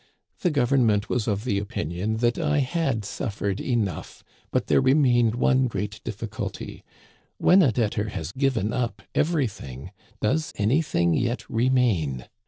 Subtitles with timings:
[0.39, 5.67] The Government was of the opinion that I had suffered enough, but there remained one
[5.67, 6.83] great difficulty—
[7.37, 12.25] when a debtor has given up everything, does anything yet re main